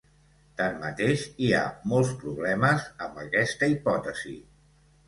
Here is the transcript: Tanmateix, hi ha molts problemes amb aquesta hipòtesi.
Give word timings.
Tanmateix, 0.61 1.25
hi 1.43 1.51
ha 1.57 1.61
molts 1.93 2.15
problemes 2.25 2.89
amb 3.09 3.25
aquesta 3.27 3.73
hipòtesi. 3.77 4.37